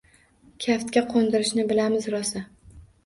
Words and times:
Kaftga 0.65 1.03
qo’ndirishni 1.11 1.67
bilamiz 1.73 2.09
rosa. 2.15 2.43